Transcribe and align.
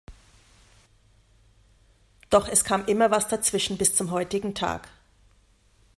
Doch 2.31 2.47
es 2.47 2.63
kam 2.63 2.87
immer 2.87 3.11
was 3.11 3.27
dazwischen 3.27 3.77
bis 3.77 3.93
zum 3.93 4.09
heutigen 4.09 4.55
Tag. 4.55 4.87